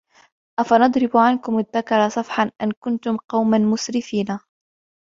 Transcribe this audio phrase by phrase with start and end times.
[0.59, 4.39] أفنضرب عنكم الذكر صفحا أن كنتم قوما مسرفين